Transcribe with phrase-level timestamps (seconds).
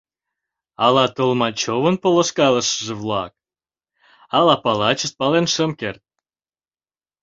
[0.85, 3.31] Ала Толмачёвын полышкалышыже-влак,
[4.37, 6.01] ала палачышт— пален шым керт.